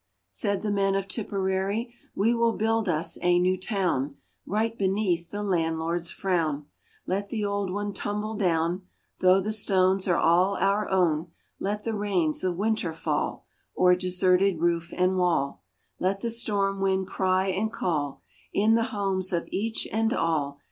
Said 0.31 0.63
the 0.63 0.71
men 0.71 0.95
of 0.95 1.07
Tipperary:" 1.07 1.93
We 2.15 2.33
will 2.33 2.53
build 2.53 2.89
us 2.89 3.19
a 3.21 3.37
new 3.37 3.55
town 3.55 4.15
Right 4.47 4.75
beneath 4.75 5.29
the 5.29 5.43
landlord's 5.43 6.09
frown,— 6.09 6.65
Let 7.05 7.29
the 7.29 7.45
old 7.45 7.71
one 7.71 7.93
tumble 7.93 8.33
down 8.33 8.81
Though 9.19 9.39
the 9.39 9.51
stones 9.53 10.07
are 10.07 10.17
all 10.17 10.57
our 10.57 10.89
own, 10.89 11.27
Let 11.59 11.83
the 11.83 11.93
rains 11.93 12.43
of 12.43 12.57
winter 12.57 12.93
fall 12.93 13.45
O'er 13.77 13.95
deserted 13.95 14.57
roof 14.57 14.91
and 14.97 15.17
wall, 15.17 15.61
Let 15.99 16.21
the 16.21 16.31
storm 16.31 16.79
wind 16.81 17.05
cry 17.05 17.49
and 17.49 17.71
call 17.71 18.23
In 18.51 18.73
the 18.73 18.85
homes 18.85 19.31
of 19.31 19.47
each 19.51 19.85
and 19.91 20.11
all 20.13 20.59